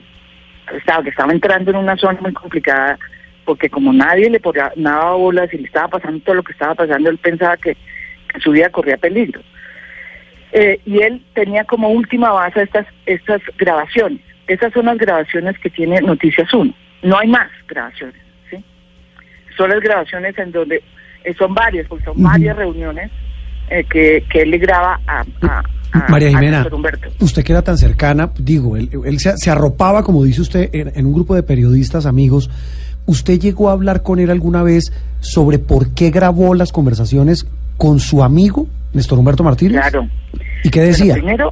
estaba, 0.77 1.03
que 1.03 1.09
estaba 1.09 1.33
entrando 1.33 1.71
en 1.71 1.77
una 1.77 1.97
zona 1.97 2.19
muy 2.21 2.31
complicada, 2.33 2.97
porque 3.49 3.67
como 3.67 3.91
nadie 3.91 4.29
le 4.29 4.39
ponía 4.39 4.71
nada 4.75 5.13
bolas 5.15 5.51
y 5.51 5.57
le 5.57 5.63
estaba 5.63 5.87
pasando 5.87 6.19
todo 6.19 6.35
lo 6.35 6.43
que 6.43 6.51
estaba 6.51 6.75
pasando, 6.75 7.09
él 7.09 7.17
pensaba 7.17 7.57
que, 7.57 7.73
que 8.31 8.39
su 8.41 8.51
vida 8.51 8.69
corría 8.69 8.95
peligro. 8.97 9.41
Eh, 10.51 10.79
y 10.85 10.99
él 10.99 11.23
tenía 11.33 11.63
como 11.63 11.89
última 11.89 12.29
base 12.31 12.61
estas, 12.61 12.85
estas 13.07 13.41
grabaciones. 13.57 14.19
Esas 14.45 14.71
son 14.71 14.85
las 14.85 14.99
grabaciones 14.99 15.57
que 15.57 15.71
tiene 15.71 15.99
Noticias 15.99 16.53
1. 16.53 16.71
No 17.01 17.17
hay 17.17 17.27
más 17.27 17.49
grabaciones, 17.67 18.21
¿sí? 18.51 18.63
Son 19.57 19.67
las 19.71 19.79
grabaciones 19.79 20.37
en 20.37 20.51
donde 20.51 20.83
eh, 21.23 21.33
son 21.35 21.55
varias, 21.55 21.87
porque 21.87 22.05
son 22.05 22.21
varias 22.21 22.55
reuniones 22.55 23.09
eh, 23.71 23.83
que, 23.89 24.23
que 24.31 24.43
él 24.43 24.51
le 24.51 24.59
graba 24.59 24.99
a, 25.07 25.21
a- 25.41 25.63
a- 25.91 26.05
María 26.07 26.29
Jimena, 26.29 26.67
usted 27.19 27.43
que 27.43 27.51
era 27.51 27.63
tan 27.63 27.75
cercana, 27.79 28.29
digo, 28.37 28.77
él, 28.77 28.91
él 29.05 29.17
se, 29.17 29.35
se 29.37 29.49
arropaba, 29.49 30.03
como 30.03 30.23
dice 30.23 30.41
usted, 30.41 30.69
en, 30.71 30.91
en 30.95 31.05
un 31.07 31.13
grupo 31.13 31.33
de 31.33 31.41
periodistas 31.41 32.05
amigos. 32.05 32.47
¿Usted 33.09 33.39
llegó 33.39 33.69
a 33.69 33.73
hablar 33.73 34.03
con 34.03 34.19
él 34.19 34.29
alguna 34.29 34.61
vez 34.61 34.93
sobre 35.19 35.57
por 35.57 35.93
qué 35.95 36.11
grabó 36.11 36.53
las 36.53 36.71
conversaciones 36.71 37.47
con 37.75 37.99
su 37.99 38.23
amigo, 38.23 38.67
Néstor 38.93 39.17
Humberto 39.17 39.43
Martínez? 39.43 39.81
Claro. 39.81 40.07
¿Y 40.63 40.69
qué 40.69 40.81
decía? 40.81 41.15
primero, 41.15 41.51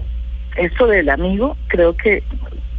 esto 0.56 0.86
del 0.86 1.10
amigo, 1.10 1.56
creo 1.68 1.96
que, 1.98 2.22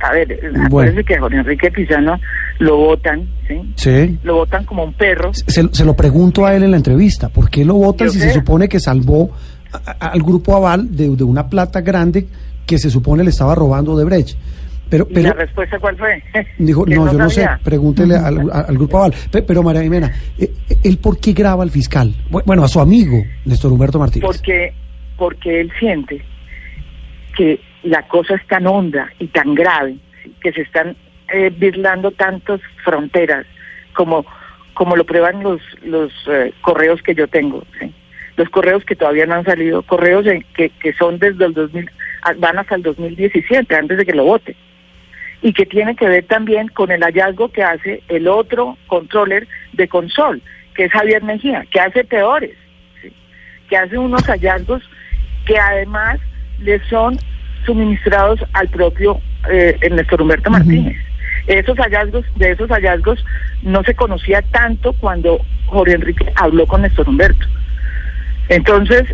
a 0.01 0.13
ver, 0.13 0.39
Bueno. 0.53 0.67
acuérdense 0.67 1.05
que 1.05 1.15
a 1.17 1.21
Jorge 1.21 1.39
Enrique 1.39 1.71
Pizano 1.73 2.21
lo 2.61 2.77
votan, 2.77 3.29
¿sí? 3.49 3.73
Sí. 3.75 4.19
Lo 4.23 4.37
votan 4.37 4.65
como 4.65 4.85
un 4.85 4.93
perro. 4.93 5.33
Se, 5.35 5.69
se 5.73 5.85
lo 5.85 5.95
pregunto 5.97 6.47
a 6.47 6.55
él 6.55 6.63
en 6.63 6.71
la 6.71 6.77
entrevista. 6.77 7.29
¿Por 7.29 7.51
qué 7.51 7.65
lo 7.65 7.75
votan 7.75 8.11
si 8.11 8.21
sé. 8.21 8.29
se 8.29 8.35
supone 8.35 8.69
que 8.69 8.79
salvó 8.79 9.31
a- 9.73 9.91
a- 10.07 10.09
al 10.11 10.23
grupo 10.23 10.55
Aval 10.55 10.95
de, 10.97 11.09
de 11.17 11.25
una 11.25 11.49
plata 11.49 11.81
grande 11.81 12.29
que 12.67 12.79
se 12.79 12.91
supone 12.91 13.25
le 13.25 13.31
estaba 13.31 13.55
robando 13.57 13.97
de 13.97 14.05
Brecht? 14.05 14.37
Pero, 14.91 15.07
¿Y 15.11 15.15
pero 15.15 15.29
la 15.29 15.35
respuesta 15.35 15.79
cuál 15.79 15.97
fue? 15.97 16.23
dijo, 16.59 16.85
no, 16.87 17.13
yo 17.13 17.19
no 17.19 17.31
sé, 17.31 17.47
pregúntele 17.63 18.17
al, 18.17 18.75
grupo 18.77 18.99
Aval. 18.99 19.15
Pe- 19.31 19.43
Pero 19.43 19.63
María 19.63 19.83
Jimena, 19.83 20.11
eh, 20.39 20.51
eh, 20.69 20.77
¿él 20.85 20.99
por 20.99 21.19
qué 21.21 21.33
graba 21.33 21.63
al 21.63 21.71
fiscal? 21.71 22.15
Bu- 22.31 22.43
Bueno, 22.45 22.65
a 22.65 22.69
su 22.69 22.81
amigo, 22.81 23.23
Néstor 23.45 23.73
Humberto 23.73 23.99
Martínez. 23.99 24.27
Porque, 24.27 24.73
porque 25.17 25.61
él 25.61 25.71
siente 25.79 26.23
que 27.37 27.61
la 27.83 28.03
cosa 28.09 28.35
es 28.35 28.47
tan 28.47 28.67
honda 28.67 29.09
y 29.19 29.29
tan 29.29 29.55
grave, 29.55 29.97
que 30.41 30.53
se 30.53 30.63
están 30.63 30.97
eh, 31.33 31.53
birlando 31.57 32.11
tantas 32.11 32.61
fronteras 32.85 33.47
como, 33.95 34.25
como 34.75 34.97
lo 34.97 35.05
prueban 35.05 35.43
los, 35.43 35.61
los 35.85 36.13
eh, 36.29 36.53
correos 36.63 37.03
que 37.03 37.15
yo 37.15 37.29
tengo, 37.29 37.63
¿sí? 37.81 37.93
los 38.37 38.49
correos 38.51 38.85
que 38.85 38.95
todavía 38.97 39.27
no 39.27 39.35
han 39.35 39.45
salido, 39.45 39.83
correos 39.83 40.27
en- 40.27 40.45
que, 40.57 40.71
que 40.71 40.93
son 40.95 41.19
desde 41.19 41.45
el 41.45 41.55
2000, 41.55 41.91
a- 42.23 42.33
van 42.35 42.59
hasta 42.59 42.75
el 42.77 42.83
2017, 42.83 43.75
antes 43.77 43.99
de 43.99 44.07
que 44.07 44.13
lo 44.15 44.25
vote. 44.25 44.57
Y 45.41 45.53
que 45.53 45.67
tiene 45.67 45.95
que 45.95 46.09
ver 46.09 46.25
también 46.25 46.69
con 46.69 46.91
el 46.91 47.03
hallazgo 47.03 47.51
que 47.51 47.63
hace 47.63 48.03
el 48.09 48.27
otro 48.27 48.77
controller 48.87 49.47
de 49.73 49.89
Consol, 49.89 50.43
que 50.75 50.87
es 50.87 50.93
Javier 50.93 51.23
Mejía, 51.23 51.65
que 51.71 51.81
hace 51.81 52.05
peores, 52.05 52.57
¿sí? 53.01 53.13
que 53.69 53.77
hace 53.77 53.97
unos 53.99 54.23
hallazgos 54.25 54.83
que 55.47 55.59
además 55.59 56.19
le 56.59 56.81
son 56.89 57.19
suministrados 57.65 58.41
al 58.53 58.69
propio 58.69 59.21
eh, 59.51 59.79
Néstor 59.91 60.23
Humberto 60.23 60.51
Martínez. 60.51 60.97
Esos 61.47 61.79
hallazgos, 61.79 62.25
de 62.37 62.51
esos 62.51 62.69
hallazgos 62.69 63.25
no 63.63 63.83
se 63.85 63.95
conocía 63.95 64.43
tanto 64.43 64.93
cuando 64.95 65.41
Jorge 65.67 65.95
Enrique 65.95 66.33
habló 66.35 66.67
con 66.67 66.83
Néstor 66.83 67.09
Humberto. 67.09 67.47
Entonces, 68.49 69.05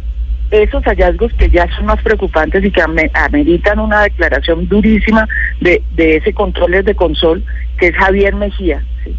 esos 0.63 0.83
hallazgos 0.85 1.33
que 1.35 1.49
ya 1.51 1.67
son 1.77 1.87
más 1.87 2.01
preocupantes 2.03 2.65
y 2.65 2.71
que 2.71 2.81
ame- 2.83 3.11
ameritan 3.15 3.79
una 3.79 4.03
declaración 4.03 4.69
durísima 4.69 5.29
de, 5.61 5.83
de 5.95 6.17
ese 6.17 6.33
controles 6.33 6.85
de 6.85 6.95
consol, 6.95 7.45
que 7.79 7.89
es 7.89 7.97
Javier 7.97 8.35
Mejía. 8.35 8.83
¿sí? 9.05 9.15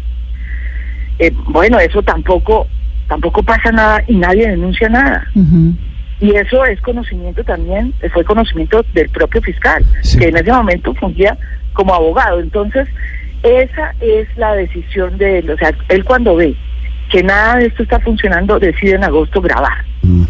Eh, 1.18 1.32
bueno, 1.46 1.78
eso 1.78 2.02
tampoco, 2.02 2.66
tampoco 3.08 3.42
pasa 3.42 3.70
nada 3.72 4.02
y 4.06 4.16
nadie 4.16 4.48
denuncia 4.48 4.88
nada. 4.88 5.26
Y 6.20 6.30
eso 6.34 6.64
es 6.64 6.80
conocimiento 6.80 7.44
también, 7.44 7.92
fue 8.12 8.24
conocimiento 8.24 8.84
del 8.94 9.08
propio 9.10 9.42
fiscal, 9.42 9.84
Sí. 10.02 10.18
que 10.18 10.28
en 10.28 10.36
ese 10.36 10.50
momento 10.52 10.94
fungía 10.94 11.36
como 11.74 11.94
abogado. 11.94 12.40
Entonces, 12.40 12.88
esa 13.42 13.94
es 14.00 14.26
la 14.36 14.54
decisión 14.54 15.18
de 15.18 15.38
él. 15.40 15.50
O 15.50 15.56
sea, 15.58 15.72
él 15.90 16.04
cuando 16.04 16.36
ve 16.36 16.54
que 17.10 17.22
nada 17.22 17.56
de 17.56 17.66
esto 17.66 17.82
está 17.82 18.00
funcionando, 18.00 18.58
decide 18.58 18.94
en 18.96 19.04
agosto 19.04 19.40
grabar. 19.42 19.84
Mm. 20.02 20.24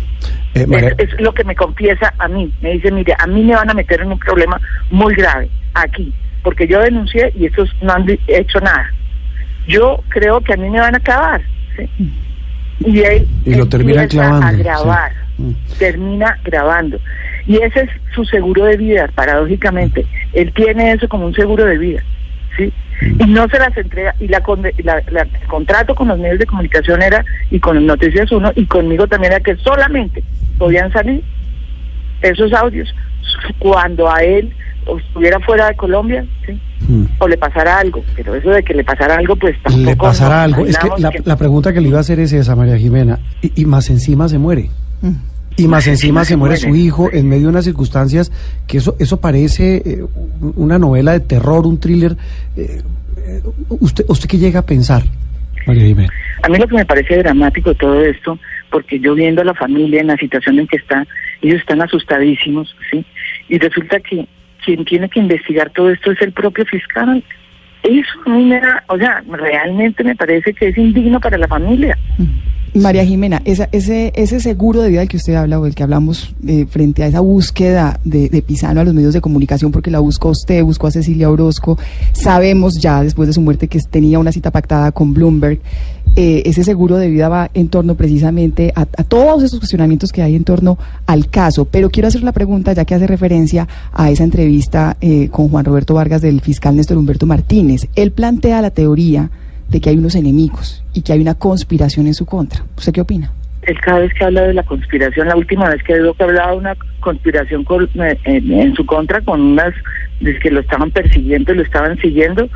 Eh, 0.57 0.67
María- 0.67 0.95
Es, 0.99 1.13
es 1.13 1.21
lo 1.21 1.33
que 1.33 1.45
me 1.45 1.55
confiesa 1.55 2.13
a 2.19 2.29
mí. 2.29 2.53
Me 2.61 2.73
dice, 2.73 2.91
mire, 2.91 3.15
a 3.19 3.27
mí 3.27 3.43
me 3.43 3.55
van 3.55 3.71
a 3.71 3.75
meter 3.75 4.01
en 4.01 4.13
un 4.13 4.19
problema 4.19 4.61
muy 4.91 5.15
grave 5.15 5.49
aquí, 5.75 6.13
porque 6.43 6.67
yo 6.67 6.81
denuncié 6.81 7.33
y 7.39 7.47
estos 7.47 7.69
no 7.83 7.93
han 7.93 8.07
hecho 8.27 8.61
nada. 8.61 8.91
Yo 9.69 10.03
creo 10.09 10.41
que 10.41 10.55
a 10.55 10.57
mí 10.57 10.69
me 10.71 10.81
van 10.81 10.95
a 10.95 10.99
acabar. 10.99 11.41
¿sí? 11.77 11.89
Y 12.81 13.01
él 13.01 13.27
Y 13.45 13.55
lo 13.55 13.67
termina 13.69 14.07
clavando, 14.07 14.47
a 14.47 14.53
grabar, 14.53 15.13
Mm. 15.39 15.51
termina 15.79 16.39
grabando. 16.45 16.99
Y 17.47 17.57
ese 17.59 17.81
es 17.81 17.91
su 18.15 18.25
seguro 18.25 18.65
de 18.65 18.77
vida, 18.77 19.09
paradójicamente. 19.15 20.07
Él 20.33 20.53
tiene 20.55 20.93
eso 20.93 21.07
como 21.09 21.27
un 21.27 21.35
seguro 21.35 21.65
de 21.65 21.79
vida. 21.79 22.03
¿Sí? 22.57 22.73
Y 23.19 23.25
no 23.27 23.47
se 23.49 23.59
las 23.59 23.77
entrega. 23.77 24.15
Y 24.21 24.29
la, 24.29 24.43
la- 24.85 25.03
la- 25.11 25.23
el 25.23 25.47
contrato 25.49 25.95
con 25.95 26.09
los 26.09 26.19
medios 26.19 26.39
de 26.39 26.47
comunicación 26.47 27.03
era, 27.03 27.25
y 27.51 27.61
con 27.61 27.85
Noticias 27.87 28.31
Uno, 28.33 28.53
y 28.55 28.65
conmigo 28.67 29.07
también 29.07 29.33
era 29.35 29.43
que 29.43 29.57
solamente 29.57 30.23
podían 30.59 30.93
salir 30.93 31.23
esos 32.23 32.53
audios 32.53 32.89
cuando 33.59 34.11
a 34.11 34.23
él 34.23 34.53
o 34.87 34.99
estuviera 34.99 35.39
fuera 35.41 35.67
de 35.69 35.75
Colombia, 35.77 36.25
¿sí? 36.47 36.59
Mm. 36.89 37.05
o 37.19 37.27
le 37.29 37.37
pasara 37.37 37.79
algo. 37.81 38.05
Pero 38.15 38.35
eso 38.37 38.51
de 38.51 38.63
que 38.63 38.73
le 38.75 38.85
pasara 38.85 39.17
algo, 39.17 39.35
pues 39.37 39.57
tampoco. 39.63 39.85
le 39.85 39.97
pasará 39.97 40.37
nos 40.37 40.45
algo. 40.45 40.67
Es 40.67 40.79
que 40.79 40.89
la, 40.99 41.11
que- 41.11 41.23
la 41.25 41.37
pregunta 41.37 41.73
que 41.73 41.81
le 41.81 41.89
iba 41.89 41.99
a 41.99 42.03
hacer 42.03 42.21
es 42.21 42.33
esa, 42.33 42.55
María 42.55 42.77
Jimena. 42.79 43.19
Y, 43.43 43.63
y 43.63 43.65
más 43.65 43.91
encima 43.91 44.29
se 44.29 44.39
muere. 44.39 44.71
Mm. 45.03 45.11
Y 45.57 45.69
más 45.69 45.87
encima 45.87 46.25
se 46.25 46.37
muere 46.37 46.57
su 46.57 46.75
hijo 46.77 47.11
en 47.13 47.29
medio 47.29 47.45
de 47.45 47.49
unas 47.49 47.65
circunstancias 47.65 48.31
que 48.67 48.79
eso 48.79 48.95
eso 48.99 49.21
parece 49.21 49.77
eh, 49.77 50.05
una 50.57 50.79
novela 50.79 51.13
de 51.13 51.21
terror, 51.21 51.67
un 51.67 51.81
thriller. 51.81 52.17
Eh, 52.57 52.83
eh, 53.17 53.43
¿Usted 53.69 54.05
usted 54.09 54.29
qué 54.29 54.37
llega 54.37 54.61
a 54.61 54.67
pensar, 54.67 55.03
María 55.67 55.85
Jimena? 55.85 56.13
A 56.43 56.49
mí 56.49 56.59
lo 56.59 56.67
que 56.69 56.77
me 56.77 56.85
parece 56.85 57.17
dramático 57.17 57.71
de 57.71 57.77
todo 57.77 58.05
esto, 58.05 58.39
porque 58.71 59.01
yo 59.01 59.15
viendo 59.15 59.41
a 59.41 59.45
la 59.45 59.55
familia 59.55 60.01
en 60.01 60.09
la 60.09 60.17
situación 60.17 60.59
en 60.59 60.67
que 60.67 60.77
está, 60.77 61.07
ellos 61.41 61.61
están 61.61 61.81
asustadísimos, 61.81 62.77
¿sí? 62.91 63.05
Y 63.49 63.59
resulta 63.59 63.99
que 64.01 64.29
quien 64.65 64.85
tiene 64.85 65.09
que 65.09 65.21
investigar 65.21 65.71
todo 65.71 65.91
esto 65.91 66.11
es 66.11 66.21
el 66.21 66.33
propio 66.33 66.67
fiscal. 66.67 67.25
Eso 67.83 68.09
a 68.27 68.31
mí 68.31 68.45
me 68.45 68.61
da, 68.61 68.85
o 68.89 68.99
sea, 68.99 69.23
realmente 69.31 70.05
me 70.05 70.17
parece 70.17 70.53
que 70.53 70.69
es 70.69 70.77
indigno 70.77 71.21
para 71.21 71.39
la 71.39 71.49
familia. 71.49 71.97
María 72.75 73.05
Jimena, 73.07 73.41
esa- 73.47 73.69
ese, 73.73 74.13
ese 74.17 74.39
seguro 74.41 74.83
de 74.83 74.91
vida 74.91 75.01
del 75.01 75.09
que 75.09 75.17
usted 75.17 75.35
habla 75.35 75.59
o 75.59 75.65
del 75.65 75.75
que 75.75 75.83
hablamos 75.83 76.35
eh, 76.47 76.67
frente 76.69 77.03
a 77.03 77.07
esa 77.07 77.21
búsqueda 77.21 77.99
de, 78.05 78.29
de 78.29 78.43
Pisano 78.43 78.81
a 78.81 78.85
los 78.85 78.93
medios 78.93 79.15
de 79.15 79.21
comunicación, 79.23 79.73
porque 79.73 79.91
la 79.91 80.01
buscó 80.01 80.29
usted, 80.31 80.63
buscó 80.63 80.87
a 80.89 80.91
Cecilia 80.91 81.31
Orozco, 81.31 81.79
sabemos 82.13 82.75
ya 82.81 83.03
después 83.03 83.29
de 83.29 83.33
su 83.33 83.41
muerte 83.41 83.69
que 83.69 83.79
tenía 83.91 84.19
una 84.19 84.33
cita 84.33 84.51
pactada 84.51 84.93
con 84.93 85.15
Bloomberg, 85.15 85.59
eh, 86.17 86.43
ese 86.47 86.65
seguro 86.65 86.97
de 86.97 87.09
vida 87.09 87.29
va 87.29 87.51
en 87.55 87.69
torno 87.69 87.95
precisamente 87.95 88.73
a, 88.75 88.83
a 88.83 89.05
todos 89.05 89.43
esos 89.43 89.59
cuestionamientos 89.59 90.13
que 90.13 90.23
hay 90.23 90.35
en 90.35 90.45
torno 90.45 90.79
al 91.07 91.29
caso. 91.29 91.67
Pero 91.67 91.91
quiero 91.91 92.09
hacer 92.09 92.23
la 92.23 92.33
pregunta, 92.33 92.73
ya 92.73 92.85
que 92.85 92.95
hace 92.95 93.07
referencia 93.07 93.69
a 93.93 94.11
esa 94.11 94.25
entrevista 94.25 94.97
eh, 95.01 95.29
con 95.31 95.49
Juan 95.49 95.65
Roberto 95.65 95.93
Vargas 95.95 96.23
del 96.23 96.41
fiscal 96.41 96.75
Néstor 96.77 96.97
Humberto 96.97 97.27
Martínez. 97.27 97.89
Él 97.97 98.13
plantea 98.13 98.63
la 98.63 98.71
teoría 98.71 99.31
de 99.69 99.81
que 99.81 99.91
hay 99.91 99.97
unos 99.97 100.15
enemigos 100.15 100.85
y 100.95 101.03
que 101.03 101.13
hay 101.13 101.21
una 101.21 101.35
conspiración 101.35 102.07
en 102.07 102.15
su 102.15 102.25
contra. 102.27 102.65
¿Usted 102.77 102.93
qué 102.93 103.01
opina? 103.01 103.33
Él 103.63 103.77
cada 103.81 103.99
vez 104.01 104.13
que 104.15 104.25
habla 104.25 104.43
de 104.43 104.55
la 104.55 104.63
conspiración, 104.63 105.27
la 105.27 105.35
última 105.37 105.69
vez 105.69 105.83
que 105.83 105.97
digo 105.99 106.15
que 106.15 106.23
hablaba 106.23 106.53
de 106.53 106.59
una 106.59 106.77
conspiración 107.01 107.65
con- 107.65 107.89
eh, 107.95 108.17
en, 108.25 108.53
en 108.53 108.75
su 108.77 108.87
contra 108.87 109.21
con 109.23 109.41
unas 109.41 109.75
de 110.21 110.39
que 110.39 110.51
lo 110.53 110.61
estaban 110.61 110.91
persiguiendo 110.93 111.53
y 111.53 111.57
lo 111.57 111.63
estaban 111.63 111.99
siguiendo, 111.99 112.49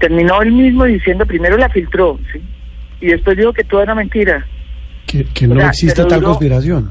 terminó 0.00 0.42
él 0.42 0.52
mismo 0.52 0.84
diciendo, 0.84 1.24
primero 1.26 1.56
la 1.56 1.68
filtró, 1.68 2.18
¿sí? 2.32 2.40
y 3.00 3.06
después 3.06 3.36
dijo 3.36 3.52
que 3.52 3.64
todo 3.64 3.82
era 3.82 3.94
mentira. 3.94 4.44
Que, 5.06 5.24
que 5.24 5.46
O 5.46 5.54
no 5.54 5.60
sea, 5.60 5.68
existe 5.70 6.04
tal 6.04 6.20
duró- 6.20 6.26
conspiración. 6.30 6.90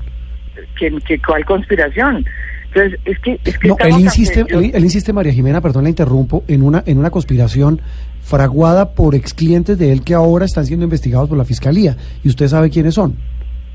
que, 0.79 0.91
que 1.05 1.19
cuál 1.19 1.45
conspiración. 1.45 2.25
Entonces, 2.73 2.99
es 3.05 3.19
que... 3.19 3.39
Es 3.45 3.57
que 3.59 3.67
No, 3.67 3.75
él 3.79 3.99
insiste, 3.99 4.45
él, 4.49 4.71
él 4.73 4.83
insiste, 4.83 5.13
María 5.13 5.31
Jimena, 5.33 5.61
perdón, 5.61 5.83
la 5.83 5.89
interrumpo, 5.89 6.43
en 6.47 6.61
una, 6.63 6.83
en 6.85 6.97
una 6.97 7.09
conspiración 7.09 7.79
fraguada 8.27 8.93
por 8.93 9.15
ex 9.15 9.33
clientes 9.33 9.77
de 9.79 9.91
él 9.93 10.03
que 10.03 10.13
ahora 10.13 10.43
están 10.45 10.65
siendo 10.65 10.83
investigados 10.83 11.29
por 11.29 11.37
la 11.37 11.45
fiscalía. 11.45 11.95
Y 12.23 12.27
usted 12.27 12.47
sabe 12.49 12.69
quiénes 12.69 12.93
son. 12.93 13.15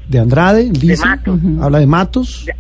De 0.09 0.19
Andrade, 0.19 0.69
dice, 0.71 1.05
Matos. 1.07 1.41
habla 1.63 1.79
de 1.79 1.87
Matos. 1.87 2.45
De- 2.45 2.55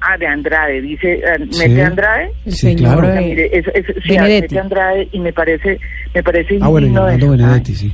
ah, 0.00 0.16
de 0.16 0.26
Andrade, 0.26 0.80
dice, 0.80 1.14
eh, 1.14 1.22
Sí. 1.50 1.68
mete 1.68 1.82
Andrade. 1.82 2.30
El 2.46 2.52
Sí, 2.52 2.58
señor 2.58 3.00
claro. 3.00 3.14
Eh, 3.18 3.20
mire, 3.20 3.50
es, 3.58 3.66
es- 3.74 3.84
sí, 4.02 4.08
Benedetti. 4.14 4.42
mete 4.54 4.58
Andrade 4.60 5.08
y 5.12 5.18
me 5.20 5.32
parece, 5.34 5.78
me 6.14 6.22
parece 6.22 6.58
Ah, 6.62 6.68
bueno. 6.68 7.04
Benedetti, 7.04 7.74
sí. 7.74 7.92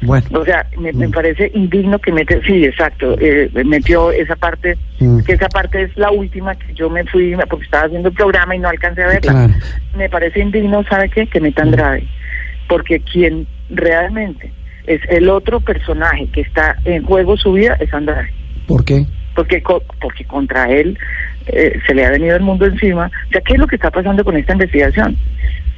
Bueno, 0.00 0.24
O 0.40 0.44
sea, 0.44 0.64
me, 0.78 0.92
me 0.92 1.08
Mm. 1.08 1.10
parece 1.10 1.50
indigno 1.54 1.98
que 1.98 2.12
mete, 2.12 2.40
sí, 2.46 2.64
exacto, 2.64 3.16
eh, 3.20 3.50
metió 3.66 4.12
esa 4.12 4.36
parte, 4.36 4.78
Mm. 5.00 5.18
que 5.24 5.32
esa 5.32 5.48
parte 5.48 5.82
es 5.82 5.96
la 5.96 6.12
última 6.12 6.54
que 6.54 6.72
yo 6.72 6.88
me 6.88 7.04
fui 7.06 7.34
porque 7.50 7.64
estaba 7.64 7.86
haciendo 7.86 8.08
el 8.08 8.14
programa 8.14 8.54
y 8.54 8.60
no 8.60 8.68
alcancé 8.68 9.02
a 9.02 9.08
verla. 9.08 9.20
claro. 9.32 9.54
Me 9.96 10.08
parece 10.08 10.38
indigno, 10.40 10.84
¿sabe 10.88 11.10
qué? 11.10 11.26
Que 11.26 11.40
meta 11.40 11.62
Andrade, 11.62 12.04
porque 12.68 13.00
quien 13.00 13.46
realmente 13.70 14.52
es 14.86 15.00
el 15.10 15.28
otro 15.28 15.60
personaje 15.60 16.28
que 16.32 16.40
está 16.42 16.76
en 16.84 17.02
juego 17.04 17.36
su 17.36 17.52
vida 17.52 17.76
es 17.80 17.92
Andrade, 17.92 18.28
¿Por 18.66 18.84
qué? 18.84 19.06
porque 19.34 19.62
porque 20.00 20.24
contra 20.24 20.70
él 20.70 20.98
eh, 21.46 21.78
se 21.86 21.94
le 21.94 22.04
ha 22.04 22.10
venido 22.10 22.36
el 22.36 22.42
mundo 22.42 22.66
encima. 22.66 23.06
O 23.28 23.32
sea, 23.32 23.40
¿qué 23.40 23.54
es 23.54 23.58
lo 23.58 23.66
que 23.66 23.76
está 23.76 23.90
pasando 23.90 24.24
con 24.24 24.36
esta 24.36 24.52
investigación? 24.52 25.16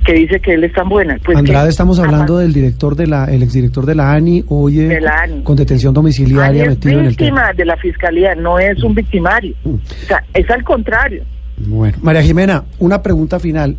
Que 0.04 0.14
dice 0.14 0.40
que 0.40 0.54
él 0.54 0.64
es 0.64 0.72
tan 0.72 0.88
buena. 0.88 1.18
Pues 1.24 1.36
Andrade, 1.36 1.66
que- 1.66 1.70
estamos 1.70 1.98
hablando 2.00 2.38
del 2.38 2.52
director 2.54 2.96
de 2.96 3.06
la, 3.06 3.26
el 3.26 3.42
exdirector 3.42 3.84
de 3.84 3.94
la 3.94 4.12
ANI, 4.12 4.44
hoy 4.48 4.76
De 4.76 5.00
la 5.00 5.22
ANI. 5.22 5.42
con 5.42 5.56
detención 5.56 5.92
domiciliaria 5.92 6.48
Ani 6.48 6.60
es 6.60 6.68
metido 6.70 7.00
en 7.00 7.06
el 7.06 7.16
de 7.56 7.64
la 7.66 7.76
fiscalía, 7.76 8.34
no 8.34 8.58
es 8.58 8.82
un 8.82 8.94
victimario. 8.94 9.54
Mm. 9.62 9.74
O 9.74 9.80
sea, 10.08 10.24
es 10.32 10.48
al 10.50 10.64
contrario. 10.64 11.22
Bueno, 11.58 11.98
María 12.00 12.22
Jimena, 12.22 12.64
una 12.78 13.02
pregunta 13.02 13.38
final. 13.38 13.76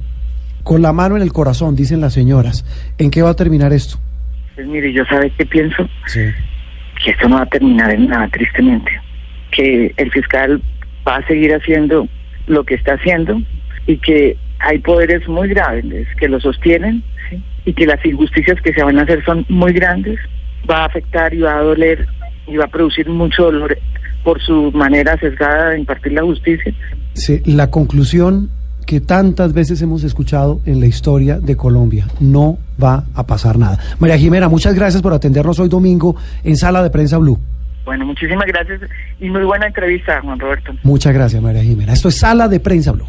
Con 0.64 0.82
la 0.82 0.94
mano 0.94 1.16
en 1.16 1.22
el 1.22 1.34
corazón, 1.34 1.76
dicen 1.76 2.02
las 2.02 2.14
señoras, 2.14 2.66
¿en 2.98 3.10
qué 3.12 3.22
va 3.22 3.32
a 3.32 3.36
terminar 3.36 3.74
esto? 3.74 3.98
Pues 4.56 4.68
mire, 4.68 4.94
yo 4.94 5.04
sabe 5.06 5.32
qué 5.38 5.46
pienso, 5.46 5.88
Sí. 6.06 6.22
que 7.04 7.12
esto 7.12 7.28
no 7.30 7.38
va 7.38 7.44
a 7.44 7.46
terminar 7.48 7.92
en 7.92 8.08
nada, 8.08 8.28
tristemente. 8.30 8.92
Que 9.52 9.94
el 9.98 10.12
fiscal 10.12 10.62
va 11.08 11.18
a 11.18 11.28
seguir 11.28 11.54
haciendo 11.54 12.08
lo 12.48 12.64
que 12.64 12.76
está 12.76 12.94
haciendo 12.94 13.42
y 13.88 13.98
que 13.98 14.38
hay 14.60 14.78
poderes 14.80 15.28
muy 15.28 15.48
graves 15.50 16.08
que 16.20 16.28
lo 16.30 16.40
sostienen 16.40 17.04
¿sí? 17.30 17.42
y 17.66 17.74
que 17.74 17.86
las 17.88 18.04
injusticias 18.06 18.62
que 18.62 18.74
se 18.74 18.84
van 18.84 19.00
a 19.00 19.04
hacer 19.04 19.24
son 19.26 19.46
muy 19.50 19.74
grandes. 19.74 20.20
Va 20.70 20.84
a 20.84 20.86
afectar 20.86 21.34
y 21.34 21.40
va 21.40 21.58
a 21.58 21.62
doler 21.64 22.08
y 22.48 22.56
va 22.58 22.66
a 22.66 22.68
producir 22.68 23.10
mucho 23.10 23.46
dolor 23.46 23.76
por 24.24 24.40
su 24.42 24.72
manera 24.74 25.18
sesgada 25.18 25.70
de 25.72 25.80
impartir 25.80 26.12
la 26.14 26.22
justicia. 26.22 26.72
Sí, 27.14 27.42
la 27.46 27.72
conclusión 27.72 28.52
que 28.86 29.02
tantas 29.02 29.54
veces 29.54 29.82
hemos 29.82 30.04
escuchado 30.04 30.62
en 30.66 30.80
la 30.80 30.86
historia 30.86 31.40
de 31.40 31.56
Colombia, 31.56 32.08
no 32.20 32.58
va 32.82 33.06
a 33.14 33.26
pasar 33.26 33.58
nada. 33.58 33.80
María 34.00 34.18
Jimena, 34.18 34.50
muchas 34.50 34.74
gracias 34.74 35.02
por 35.02 35.14
atendernos 35.14 35.60
hoy 35.60 35.70
domingo 35.70 36.16
en 36.44 36.58
Sala 36.58 36.84
de 36.84 36.90
Prensa 36.90 37.18
Blue. 37.18 37.40
Bueno, 37.86 38.06
muchísimas 38.06 38.46
gracias 38.46 38.82
y 39.20 39.30
muy 39.30 39.44
buena 39.44 39.68
entrevista, 39.68 40.22
Juan 40.22 40.40
Roberto. 40.40 40.74
Muchas 40.84 41.14
gracias, 41.14 41.42
María 41.42 41.64
Jimena. 41.64 41.94
Esto 41.94 42.10
es 42.10 42.18
Sala 42.18 42.48
de 42.48 42.60
Prensa 42.60 42.92
Blue. 42.92 43.08